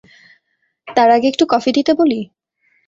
[0.87, 2.19] তার আগে একটু কফি দিতে বলি?